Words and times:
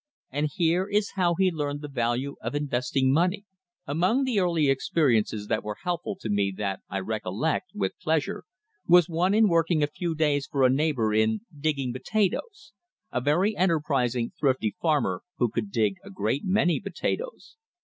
And 0.31 0.49
here 0.51 0.87
is 0.87 1.11
how 1.11 1.35
he 1.37 1.51
learned 1.51 1.81
the 1.81 1.87
value 1.87 2.35
of 2.41 2.55
investing 2.55 3.13
money: 3.13 3.45
"Among 3.85 4.23
the 4.23 4.39
early 4.39 4.67
experiences 4.67 5.45
that 5.45 5.63
were 5.63 5.77
helpful 5.83 6.15
to 6.21 6.27
me 6.27 6.51
that 6.57 6.79
I 6.89 6.99
recollect 7.01 7.69
with 7.75 7.99
pleasure 8.01 8.43
was 8.87 9.07
one 9.07 9.35
in 9.35 9.47
working 9.47 9.83
a 9.83 9.95
few 9.95 10.15
days 10.15 10.47
for 10.47 10.63
a 10.63 10.71
neighbour 10.71 11.13
in 11.13 11.41
digging 11.55 11.93
potatoes— 11.93 12.73
a 13.11 13.21
very 13.21 13.55
enterprising, 13.55 14.31
thrifty 14.39 14.75
farmer, 14.81 15.21
who 15.37 15.49
could 15.49 15.69
dig 15.71 15.97
a 16.03 16.09
great 16.09 16.41
many 16.43 16.79
potatoes. 16.79 17.57